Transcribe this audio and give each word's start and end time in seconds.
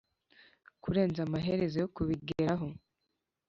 kurenza 0.81 1.19
amaherezo 1.23 1.77
yo 1.83 1.87
kubigeraho. 1.95 2.67